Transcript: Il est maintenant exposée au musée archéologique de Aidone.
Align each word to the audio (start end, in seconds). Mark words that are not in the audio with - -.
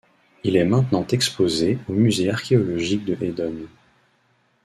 Il 0.43 0.55
est 0.55 0.65
maintenant 0.65 1.05
exposée 1.11 1.77
au 1.87 1.93
musée 1.93 2.31
archéologique 2.31 3.05
de 3.05 3.23
Aidone. 3.23 3.67